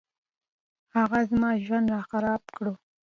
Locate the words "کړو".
2.55-2.73